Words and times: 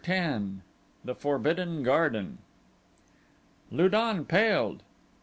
10 0.03 0.63
The 1.05 1.13
Forbidden 1.13 1.83
Garden 1.83 2.39
Lu 3.69 3.87
don 3.87 4.25
paled. 4.25 4.81